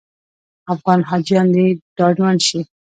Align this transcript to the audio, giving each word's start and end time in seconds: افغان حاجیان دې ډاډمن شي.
افغان 0.73 0.99
حاجیان 1.09 1.47
دې 1.55 1.65
ډاډمن 1.97 2.37
شي. 2.47 2.59